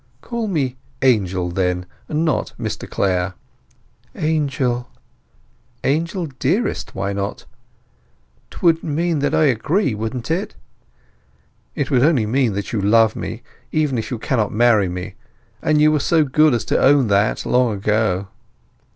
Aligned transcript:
"Call 0.21 0.47
me 0.47 0.77
Angel, 1.03 1.51
then, 1.51 1.85
and 2.09 2.25
not 2.25 2.53
Mr 2.59 2.89
Clare." 2.89 3.35
"Angel." 4.15 4.89
"Angel 5.83 6.25
dearest—why 6.39 7.13
not?" 7.13 7.45
"'Twould 8.49 8.81
mean 8.83 9.19
that 9.19 9.35
I 9.35 9.43
agree, 9.43 9.93
wouldn't 9.93 10.31
it?" 10.31 10.55
"It 11.75 11.91
would 11.91 12.01
only 12.03 12.25
mean 12.25 12.53
that 12.53 12.73
you 12.73 12.81
love 12.81 13.15
me, 13.15 13.43
even 13.71 13.99
if 13.99 14.09
you 14.09 14.17
cannot 14.17 14.51
marry 14.51 14.89
me; 14.89 15.13
and 15.61 15.79
you 15.79 15.91
were 15.91 15.99
so 15.99 16.23
good 16.23 16.55
as 16.55 16.65
to 16.65 16.83
own 16.83 17.05
that 17.09 17.45
long 17.45 17.71
ago." 17.75 18.27